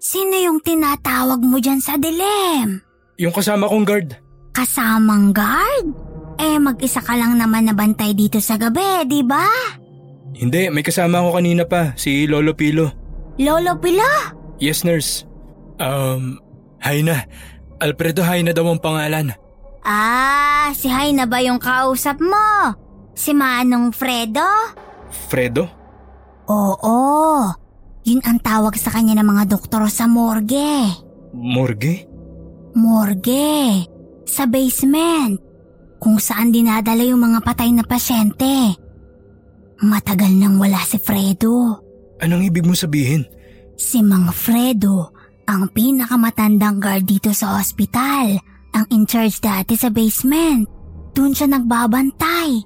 sino 0.00 0.32
yung 0.40 0.64
tinatawag 0.64 1.44
mo 1.44 1.60
dyan 1.60 1.76
sa 1.84 2.00
dilim? 2.00 2.80
yung 3.20 3.36
kasama 3.36 3.68
kong 3.68 3.84
guard. 3.84 4.16
Kasamang 4.56 5.36
guard? 5.36 5.92
Eh, 6.40 6.56
mag-isa 6.56 7.04
ka 7.04 7.20
lang 7.20 7.36
naman 7.36 7.68
nabantay 7.68 8.16
dito 8.16 8.40
sa 8.40 8.56
gabi, 8.56 9.04
di 9.04 9.20
ba? 9.20 9.44
Hindi, 10.32 10.72
may 10.72 10.80
kasama 10.80 11.20
ako 11.20 11.36
kanina 11.36 11.68
pa, 11.68 11.92
si 12.00 12.24
Lolo 12.24 12.56
Pilo. 12.56 12.88
Lolo 13.36 13.76
Pila? 13.76 14.32
Yes, 14.56 14.88
nurse. 14.88 15.28
Um, 15.76 16.40
Haina. 16.80 17.28
Alfredo 17.76 18.24
Haina 18.24 18.56
daw 18.56 18.64
ang 18.72 18.80
pangalan. 18.80 19.36
Ah, 19.80 20.72
si 20.76 20.92
Hay 20.92 21.16
na 21.16 21.24
ba 21.24 21.40
yung 21.40 21.56
kausap 21.56 22.20
mo? 22.20 22.76
Si 23.16 23.32
Manong 23.32 23.92
Fredo? 23.96 24.44
Fredo? 25.08 25.66
Oo, 26.50 26.98
yun 28.04 28.20
ang 28.26 28.42
tawag 28.42 28.74
sa 28.76 28.90
kanya 28.90 29.20
ng 29.20 29.28
mga 29.28 29.44
doktor 29.54 29.86
sa 29.88 30.10
morgue. 30.10 30.88
Morgue? 31.30 32.04
Morgue, 32.74 33.86
sa 34.26 34.46
basement, 34.46 35.38
kung 36.02 36.18
saan 36.18 36.50
dinadala 36.50 37.06
yung 37.06 37.22
mga 37.22 37.38
patay 37.42 37.70
na 37.70 37.86
pasyente. 37.86 38.74
Matagal 39.80 40.32
nang 40.36 40.60
wala 40.60 40.80
si 40.84 41.00
Fredo. 41.00 41.80
Anong 42.20 42.52
ibig 42.52 42.66
mo 42.68 42.76
sabihin? 42.76 43.24
Si 43.80 44.04
Mang 44.04 44.28
Fredo, 44.28 45.14
ang 45.48 45.72
pinakamatandang 45.72 46.78
guard 46.78 47.04
dito 47.08 47.32
sa 47.32 47.56
ospital, 47.56 48.36
ang 48.74 48.86
in 48.90 49.04
charge 49.04 49.38
dati 49.42 49.74
sa 49.74 49.90
basement. 49.90 50.66
Doon 51.12 51.34
siya 51.34 51.50
nagbabantay. 51.50 52.62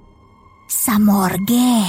Sa 0.69 0.97
morgue. 1.01 1.85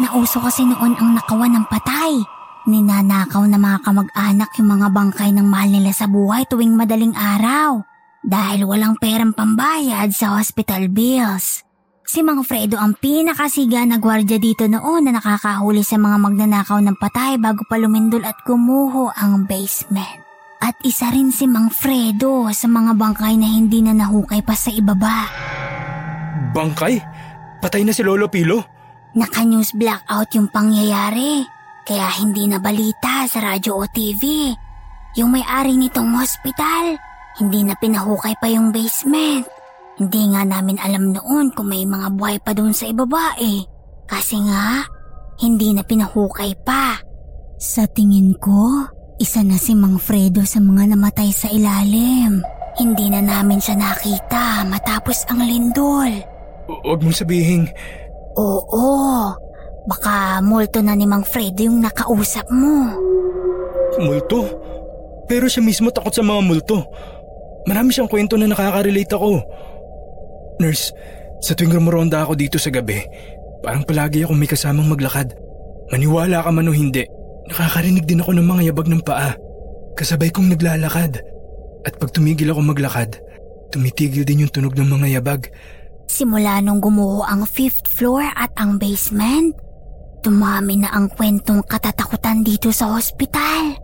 Nauso 0.00 0.40
kasi 0.40 0.64
noon 0.64 0.96
ang 0.96 1.18
nakawan 1.18 1.54
ng 1.54 1.66
patay. 1.68 2.22
Ninanakaw 2.68 3.44
na 3.48 3.58
mga 3.58 3.78
kamag-anak 3.82 4.50
yung 4.60 4.68
mga 4.78 4.88
bangkay 4.92 5.30
ng 5.34 5.46
mahal 5.48 5.70
nila 5.72 5.92
sa 5.92 6.06
buhay 6.06 6.44
tuwing 6.46 6.76
madaling 6.76 7.12
araw 7.16 7.82
dahil 8.20 8.68
walang 8.68 9.00
perang 9.00 9.32
pambayad 9.32 10.12
sa 10.12 10.36
hospital 10.36 10.92
bills. 10.92 11.64
Si 12.04 12.26
Mang 12.26 12.42
Fredo 12.42 12.74
ang 12.74 12.98
pinakasiga 12.98 13.86
na 13.86 13.96
gwardya 14.02 14.36
dito 14.42 14.66
noon 14.66 15.06
na 15.08 15.20
nakakahuli 15.20 15.86
sa 15.86 15.94
mga 15.94 16.16
magnanakaw 16.18 16.82
ng 16.82 16.96
patay 16.98 17.38
bago 17.38 17.62
pa 17.70 17.78
lumindol 17.78 18.26
at 18.26 18.34
gumuho 18.42 19.14
ang 19.14 19.46
basement. 19.46 20.29
At 20.60 20.76
isa 20.84 21.08
rin 21.08 21.32
si 21.32 21.48
Mang 21.48 21.72
Fredo 21.72 22.44
sa 22.52 22.68
mga 22.68 22.92
bangkay 22.92 23.34
na 23.40 23.48
hindi 23.48 23.80
na 23.80 23.96
nahukay 23.96 24.44
pa 24.44 24.52
sa 24.52 24.68
ibaba. 24.68 25.24
Bangkay? 26.52 27.00
Patay 27.64 27.80
na 27.84 27.96
si 27.96 28.04
Lolo 28.04 28.28
Pilo? 28.28 28.60
Naka-news 29.16 29.72
blackout 29.72 30.30
yung 30.36 30.52
pangyayari. 30.52 31.48
Kaya 31.88 32.06
hindi 32.20 32.44
na 32.44 32.60
balita 32.60 33.24
sa 33.24 33.40
radyo 33.40 33.72
o 33.72 33.88
TV. 33.88 34.52
Yung 35.16 35.32
may-ari 35.32 35.74
nitong 35.80 36.12
hospital, 36.14 36.94
hindi 37.40 37.64
na 37.64 37.74
pinahukay 37.74 38.36
pa 38.36 38.46
yung 38.52 38.70
basement. 38.70 39.48
Hindi 39.96 40.22
nga 40.30 40.44
namin 40.44 40.76
alam 40.76 41.16
noon 41.16 41.56
kung 41.56 41.72
may 41.72 41.88
mga 41.88 42.08
buhay 42.14 42.36
pa 42.38 42.52
doon 42.52 42.76
sa 42.76 42.84
ibaba 42.84 43.32
eh. 43.40 43.64
Kasi 44.04 44.38
nga, 44.44 44.84
hindi 45.40 45.72
na 45.72 45.82
pinahukay 45.82 46.52
pa. 46.62 47.00
Sa 47.56 47.88
tingin 47.88 48.36
ko, 48.36 48.86
isa 49.20 49.44
na 49.44 49.60
si 49.60 49.76
Mang 49.76 50.00
Fredo 50.00 50.48
sa 50.48 50.64
mga 50.64 50.96
namatay 50.96 51.28
sa 51.28 51.52
ilalim. 51.52 52.40
Hindi 52.80 53.12
na 53.12 53.20
namin 53.20 53.60
siya 53.60 53.76
nakita 53.76 54.64
matapos 54.64 55.28
ang 55.28 55.44
lindol. 55.44 56.08
Huwag 56.64 57.04
mong 57.04 57.20
sabihin. 57.20 57.68
Oo, 58.40 59.28
baka 59.84 60.40
multo 60.40 60.80
na 60.80 60.96
ni 60.96 61.04
Mang 61.04 61.28
Fredo 61.28 61.68
yung 61.68 61.84
nakausap 61.84 62.48
mo. 62.48 62.96
Multo? 64.00 64.48
Pero 65.28 65.44
siya 65.52 65.60
mismo 65.60 65.92
takot 65.92 66.16
sa 66.16 66.24
mga 66.24 66.40
multo. 66.40 66.88
Marami 67.68 67.92
siyang 67.92 68.08
kwento 68.08 68.40
na 68.40 68.48
nakaka-relate 68.48 69.12
ako. 69.12 69.44
Nurse, 70.64 70.96
sa 71.44 71.52
tuwing 71.52 71.76
rumuronda 71.76 72.24
ako 72.24 72.40
dito 72.40 72.56
sa 72.56 72.72
gabi, 72.72 73.04
parang 73.60 73.84
palagi 73.84 74.24
akong 74.24 74.40
may 74.40 74.48
kasamang 74.48 74.88
maglakad. 74.88 75.36
Maniwala 75.92 76.40
ka 76.40 76.48
man 76.48 76.70
o 76.70 76.72
hindi, 76.72 77.04
Nakakarinig 77.50 78.06
din 78.06 78.22
ako 78.22 78.30
ng 78.38 78.46
mga 78.46 78.62
yabag 78.70 78.86
ng 78.86 79.02
paa. 79.02 79.34
Kasabay 79.98 80.30
kong 80.30 80.54
naglalakad. 80.54 81.18
At 81.82 81.98
pag 81.98 82.14
tumigil 82.14 82.54
ako 82.54 82.60
maglakad, 82.62 83.18
tumitigil 83.74 84.22
din 84.22 84.46
yung 84.46 84.52
tunog 84.52 84.78
ng 84.78 84.86
mga 84.86 85.18
yabag. 85.18 85.50
Simula 86.10 86.62
nung 86.62 86.78
gumuho 86.78 87.26
ang 87.26 87.46
fifth 87.46 87.86
floor 87.86 88.26
at 88.34 88.50
ang 88.58 88.78
basement, 88.78 89.54
dumami 90.20 90.82
na 90.82 90.90
ang 90.94 91.10
kwentong 91.10 91.64
katatakutan 91.66 92.42
dito 92.46 92.70
sa 92.70 92.92
hospital. 92.94 93.78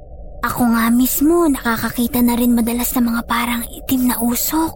Ako 0.45 0.63
nga 0.77 0.93
mismo 0.93 1.49
nakakakita 1.49 2.23
na 2.23 2.37
rin 2.39 2.55
madalas 2.55 2.93
ng 2.95 3.09
mga 3.09 3.23
parang 3.27 3.63
itim 3.67 4.13
na 4.13 4.17
usok. 4.21 4.75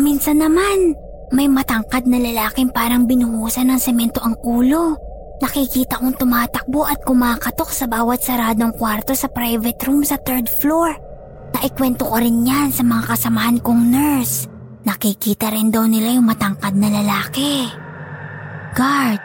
Minsan 0.00 0.42
naman, 0.42 0.96
may 1.30 1.46
matangkad 1.46 2.06
na 2.06 2.18
lalaking 2.18 2.70
parang 2.70 3.06
binuhusan 3.06 3.70
ng 3.70 3.80
semento 3.82 4.18
ang 4.22 4.34
ulo. 4.42 4.98
Nakikita 5.36 6.00
kong 6.00 6.16
tumatakbo 6.16 6.88
at 6.88 7.04
kumakatok 7.04 7.68
sa 7.68 7.84
bawat 7.84 8.24
saradong 8.24 8.72
kwarto 8.72 9.12
sa 9.12 9.28
private 9.28 9.76
room 9.84 10.00
sa 10.00 10.16
third 10.16 10.48
floor. 10.48 10.96
Naikwento 11.52 12.08
ko 12.08 12.16
rin 12.16 12.48
yan 12.48 12.72
sa 12.72 12.80
mga 12.80 13.04
kasamahan 13.12 13.60
kong 13.60 13.82
nurse. 13.92 14.48
Nakikita 14.88 15.52
rin 15.52 15.68
daw 15.68 15.84
nila 15.84 16.16
yung 16.16 16.28
matangkad 16.30 16.72
na 16.78 16.88
lalaki. 16.88 17.68
Guard, 18.72 19.20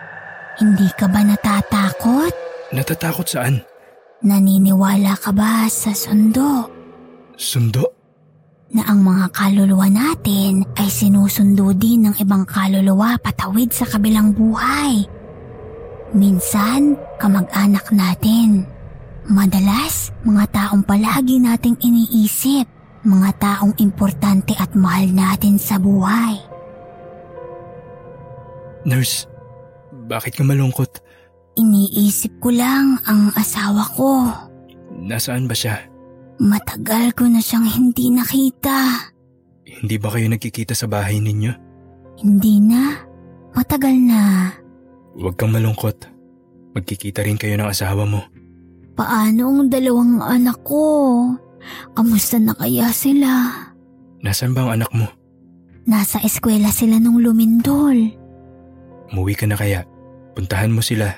hindi 0.60 0.88
ka 1.00 1.08
ba 1.08 1.24
natatakot? 1.24 2.34
Natatakot 2.76 3.28
saan? 3.28 3.64
Naniniwala 4.24 5.16
ka 5.16 5.32
ba 5.32 5.68
sa 5.72 5.96
sundo? 5.96 6.68
Sundo? 7.40 7.88
Na 8.72 8.88
ang 8.88 9.04
mga 9.04 9.32
kaluluwa 9.36 9.92
natin 9.92 10.64
ay 10.80 10.88
sinusundo 10.88 11.76
din 11.76 12.08
ng 12.08 12.16
ibang 12.20 12.48
kaluluwa 12.48 13.20
patawid 13.20 13.76
sa 13.76 13.84
kabilang 13.84 14.32
buhay. 14.32 15.04
Minsan, 16.12 17.00
kamag-anak 17.24 17.88
natin. 17.96 18.68
Madalas, 19.32 20.12
mga 20.28 20.44
taong 20.52 20.84
palagi 20.84 21.40
nating 21.40 21.80
iniisip, 21.80 22.68
mga 23.08 23.32
taong 23.40 23.74
importante 23.80 24.52
at 24.60 24.76
mahal 24.76 25.08
natin 25.08 25.56
sa 25.56 25.80
buhay. 25.80 26.36
Nurse, 28.84 29.30
bakit 30.12 30.36
ka 30.36 30.44
malungkot? 30.44 31.00
Iniisip 31.56 32.44
ko 32.44 32.52
lang 32.52 33.00
ang 33.08 33.32
asawa 33.40 33.88
ko. 33.96 34.28
Nasaan 34.92 35.48
ba 35.48 35.56
siya? 35.56 35.80
Matagal 36.42 37.16
ko 37.16 37.30
na 37.30 37.40
siyang 37.40 37.70
hindi 37.70 38.12
nakita. 38.12 39.08
Hindi 39.64 39.96
ba 39.96 40.12
kayo 40.12 40.28
nagkikita 40.28 40.76
sa 40.76 40.92
bahay 40.92 41.24
ninyo? 41.24 41.54
Hindi 42.20 42.60
na. 42.60 43.00
Matagal 43.56 43.96
na. 43.96 44.52
Huwag 45.16 45.36
kang 45.36 45.52
malungkot. 45.52 46.08
Magkikita 46.72 47.24
rin 47.28 47.36
kayo 47.36 47.60
ng 47.60 47.68
asawa 47.68 48.08
mo. 48.08 48.24
Paano 48.96 49.52
ang 49.52 49.68
dalawang 49.68 50.24
anak 50.24 50.64
ko? 50.64 51.28
Kamusta 51.96 52.40
na 52.40 52.56
kaya 52.56 52.88
sila? 52.96 53.52
Nasaan 54.24 54.56
ba 54.56 54.68
ang 54.68 54.80
anak 54.80 54.92
mo? 54.96 55.08
Nasa 55.84 56.22
eskwela 56.24 56.70
sila 56.72 57.02
nung 57.02 57.20
lumindol. 57.20 57.98
Umuwi 59.12 59.34
ka 59.36 59.46
na 59.50 59.60
kaya. 59.60 59.84
Puntahan 60.32 60.72
mo 60.72 60.80
sila. 60.80 61.12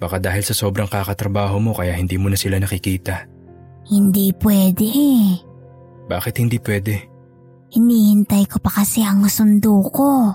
Baka 0.00 0.16
dahil 0.16 0.42
sa 0.42 0.56
sobrang 0.56 0.88
kakatrabaho 0.88 1.60
mo 1.60 1.76
kaya 1.76 1.92
hindi 1.92 2.16
mo 2.16 2.32
na 2.32 2.38
sila 2.38 2.56
nakikita. 2.56 3.28
Hindi 3.86 4.32
pwede. 4.40 4.88
Bakit 6.08 6.34
hindi 6.40 6.56
pwede? 6.62 6.94
Hinihintay 7.72 8.48
ko 8.48 8.56
pa 8.60 8.82
kasi 8.82 9.04
ang 9.04 9.24
sundo 9.28 9.80
ko. 9.92 10.32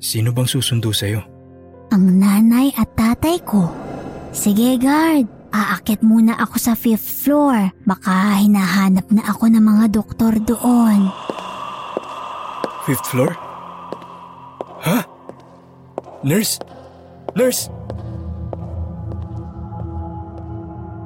Sino 0.00 0.32
bang 0.32 0.48
susundo 0.48 0.90
sa'yo? 0.90 1.20
Ang 1.90 2.22
nanay 2.22 2.70
at 2.78 2.94
tatay 2.94 3.42
ko. 3.42 3.66
Sige 4.30 4.78
guard, 4.78 5.26
aakit 5.50 6.06
muna 6.06 6.38
ako 6.38 6.56
sa 6.56 6.72
fifth 6.78 7.26
floor. 7.26 7.74
Baka 7.82 8.38
hinahanap 8.38 9.10
na 9.10 9.26
ako 9.26 9.50
ng 9.50 9.62
mga 9.62 9.84
doktor 9.90 10.38
doon. 10.38 11.10
Fifth 12.86 13.10
floor? 13.10 13.34
Ha? 14.86 15.02
Nurse? 16.22 16.62
Nurse? 17.34 17.68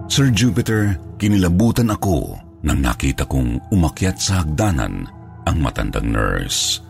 Sir 0.07 0.31
Jupiter, 0.31 0.94
kinilabutan 1.18 1.90
ako 1.90 2.38
nang 2.62 2.79
nakita 2.85 3.27
kong 3.27 3.59
umakyat 3.75 4.20
sa 4.20 4.44
hagdanan 4.44 5.09
ang 5.49 5.57
matandang 5.59 6.12
nurse. 6.12 6.81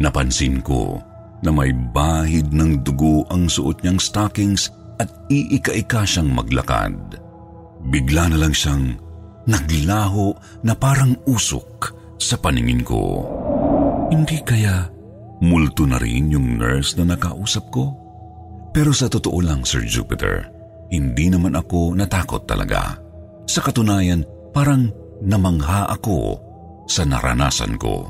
Napansin 0.00 0.58
ko 0.64 0.98
na 1.44 1.52
may 1.52 1.70
bahid 1.70 2.50
ng 2.56 2.80
dugo 2.80 3.28
ang 3.28 3.46
suot 3.52 3.84
niyang 3.84 4.00
stockings 4.00 4.72
at 4.96 5.12
iika-ika 5.28 6.08
siyang 6.08 6.32
maglakad. 6.32 6.96
Bigla 7.92 8.32
na 8.32 8.40
lang 8.40 8.56
siyang 8.56 8.96
naglaho 9.44 10.32
na 10.64 10.72
parang 10.72 11.12
usok 11.28 11.92
sa 12.16 12.40
paningin 12.40 12.80
ko. 12.80 13.28
Hindi 14.08 14.40
kaya 14.40 14.88
multo 15.44 15.84
na 15.84 16.00
rin 16.00 16.32
yung 16.32 16.56
nurse 16.56 16.96
na 16.96 17.12
nakausap 17.12 17.68
ko? 17.68 17.92
Pero 18.72 18.96
sa 18.96 19.12
totoo 19.12 19.44
lang, 19.44 19.68
Sir 19.68 19.84
Jupiter, 19.84 20.48
hindi 20.88 21.28
naman 21.28 21.52
ako 21.60 21.92
natakot 21.92 22.48
talaga. 22.48 22.96
Sa 23.44 23.60
katunayan, 23.60 24.24
parang 24.56 24.88
namangha 25.20 25.92
ako 25.92 26.40
sa 26.88 27.04
naranasan 27.04 27.76
ko. 27.76 28.08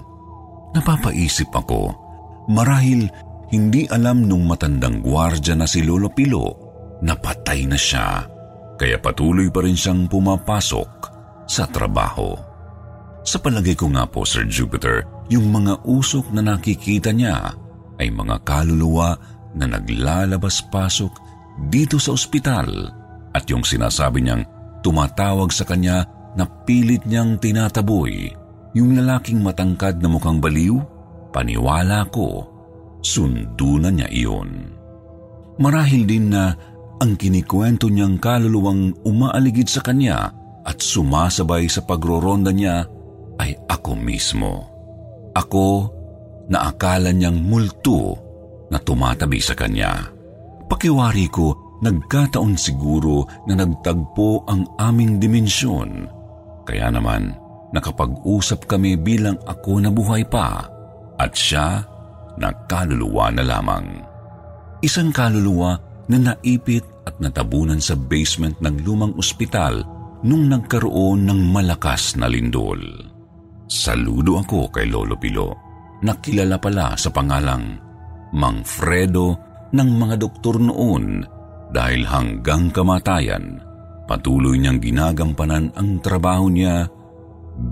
Napapaisip 0.75 1.51
ako 1.51 2.05
Marahil 2.49 3.09
hindi 3.53 3.85
alam 3.91 4.25
nung 4.25 4.49
matandang 4.49 5.05
gwardya 5.05 5.59
na 5.59 5.69
si 5.69 5.85
Lolo 5.85 6.09
Pilo 6.13 6.47
na 7.05 7.13
patay 7.19 7.69
na 7.69 7.77
siya, 7.77 8.25
kaya 8.81 8.97
patuloy 8.97 9.53
pa 9.53 9.61
rin 9.65 9.77
siyang 9.77 10.09
pumapasok 10.09 10.91
sa 11.45 11.69
trabaho. 11.69 12.33
Sa 13.25 13.41
palagay 13.41 13.77
ko 13.77 13.93
nga 13.93 14.05
po, 14.09 14.25
Sir 14.25 14.49
Jupiter, 14.49 15.05
yung 15.33 15.53
mga 15.53 15.85
usok 15.85 16.33
na 16.33 16.45
nakikita 16.45 17.13
niya 17.13 17.57
ay 18.01 18.13
mga 18.13 18.41
kaluluwa 18.45 19.17
na 19.57 19.65
naglalabas-pasok 19.69 21.13
dito 21.71 21.97
sa 21.97 22.13
ospital 22.13 22.91
at 23.33 23.45
yung 23.49 23.63
sinasabi 23.63 24.25
niyang 24.25 24.45
tumatawag 24.85 25.49
sa 25.55 25.65
kanya 25.65 26.05
na 26.35 26.45
pilit 26.67 27.07
niyang 27.07 27.39
tinataboy 27.39 28.29
yung 28.75 28.99
lalaking 28.99 29.39
matangkad 29.39 30.03
na 30.03 30.11
mukhang 30.11 30.43
baliw 30.43 30.83
Paniwala 31.35 32.07
ko, 32.15 32.47
sundo 33.05 33.77
na 33.77 33.93
niya 33.93 34.09
iyon. 34.09 34.73
Marahil 35.61 36.09
din 36.09 36.33
na 36.33 36.57
ang 36.99 37.15
kinikwento 37.15 37.93
niyang 37.93 38.17
kaluluwang 38.19 38.97
umaaligid 39.05 39.69
sa 39.69 39.85
kanya 39.85 40.33
at 40.65 40.81
sumasabay 40.81 41.69
sa 41.69 41.85
pagroronda 41.85 42.51
niya 42.51 42.89
ay 43.39 43.53
ako 43.69 43.93
mismo. 43.95 44.53
Ako 45.37 45.69
na 46.49 46.73
akala 46.73 47.13
niyang 47.13 47.39
multo 47.45 48.17
na 48.73 48.81
tumatabi 48.81 49.39
sa 49.39 49.53
kanya. 49.53 50.11
Pakiwari 50.65 51.29
ko, 51.29 51.79
nagkataon 51.85 52.57
siguro 52.57 53.29
na 53.45 53.61
nagtagpo 53.61 54.49
ang 54.49 54.65
aming 54.81 55.21
dimensyon. 55.21 56.09
Kaya 56.65 56.89
naman, 56.89 57.37
nakapag-usap 57.77 58.65
kami 58.65 58.97
bilang 58.97 59.37
ako 59.45 59.83
na 59.85 59.93
buhay 59.93 60.25
pa 60.25 60.65
at 61.21 61.37
siya 61.37 61.85
na 62.41 62.51
kaluluwa 62.67 63.31
na 63.31 63.43
lamang. 63.47 63.87
Isang 64.85 65.15
kaluluwa 65.15 65.79
na 66.11 66.17
naipit 66.21 66.85
at 67.09 67.17
natabunan 67.21 67.81
sa 67.81 67.97
basement 67.97 68.59
ng 68.61 68.85
lumang 68.85 69.15
ospital 69.17 69.85
nung 70.25 70.49
nagkaroon 70.49 71.25
ng 71.29 71.41
malakas 71.53 72.17
na 72.17 72.29
lindol. 72.29 72.81
Saludo 73.69 74.41
ako 74.41 74.69
kay 74.73 74.89
Lolo 74.89 75.17
Pilo. 75.17 75.57
Nakilala 76.05 76.61
pala 76.61 76.93
sa 77.01 77.09
pangalang 77.09 77.81
Mang 78.37 78.61
Fredo 78.67 79.37
ng 79.73 79.91
mga 79.97 80.21
doktor 80.21 80.61
noon 80.61 81.25
dahil 81.73 82.05
hanggang 82.05 82.69
kamatayan 82.69 83.63
patuloy 84.05 84.61
niyang 84.61 84.81
ginagampanan 84.81 85.73
ang 85.75 85.99
trabaho 86.05 86.53
niya 86.53 86.85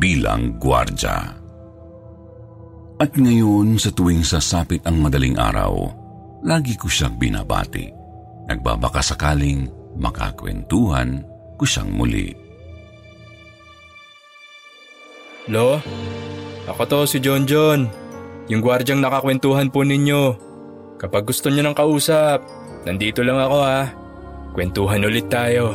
bilang 0.00 0.56
gwardya. 0.56 1.41
At 3.02 3.18
ngayon 3.18 3.82
sa 3.82 3.90
tuwing 3.90 4.22
sasapit 4.22 4.86
ang 4.86 5.02
madaling 5.02 5.34
araw, 5.34 5.90
lagi 6.46 6.78
ko 6.78 6.86
siyang 6.86 7.18
binabati. 7.18 7.90
Nagbabaka 8.46 9.02
sakaling 9.02 9.66
makakwentuhan 9.98 11.26
ko 11.58 11.64
siyang 11.66 11.90
muli. 11.90 12.30
Lo, 15.50 15.82
ako 16.70 16.82
to 16.86 16.98
si 17.10 17.18
John 17.18 17.42
John. 17.42 17.90
Yung 18.46 18.62
gwardyang 18.62 19.02
nakakwentuhan 19.02 19.74
po 19.74 19.82
ninyo. 19.82 20.38
Kapag 21.02 21.26
gusto 21.26 21.50
niyo 21.50 21.66
ng 21.66 21.74
kausap, 21.74 22.46
nandito 22.86 23.26
lang 23.26 23.42
ako 23.42 23.58
ha. 23.66 23.90
Kwentuhan 24.54 25.02
ulit 25.02 25.26
tayo. 25.26 25.74